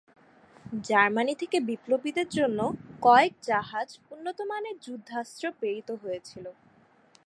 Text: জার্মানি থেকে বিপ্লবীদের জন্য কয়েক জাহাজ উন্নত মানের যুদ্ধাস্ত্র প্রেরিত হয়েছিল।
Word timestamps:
জার্মানি 0.83 1.33
থেকে 1.35 1.57
বিপ্লবীদের 1.69 2.27
জন্য 2.29 2.59
কয়েক 3.01 3.33
জাহাজ 3.43 3.89
উন্নত 4.11 4.37
মানের 4.49 4.75
যুদ্ধাস্ত্র 4.85 5.43
প্রেরিত 5.59 5.89
হয়েছিল। 6.03 6.45